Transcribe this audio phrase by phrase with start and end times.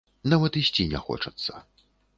[0.31, 1.65] Нават ісці не хочацца.